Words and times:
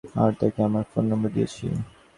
আর 0.21 0.31
তাকে 0.39 0.59
আমার 0.67 0.85
phone 0.91 1.03
number 1.11 1.29
দিয়েছি। 1.35 1.65